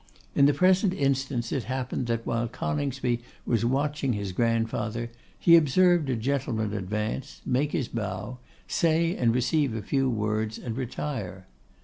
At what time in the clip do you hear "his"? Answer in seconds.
4.13-4.31, 7.73-7.87